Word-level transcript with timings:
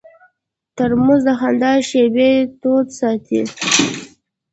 ترموز 0.75 1.21
د 1.27 1.29
خندا 1.39 1.73
شېبې 1.89 2.31
تود 2.61 2.87
ساتي. 2.99 3.41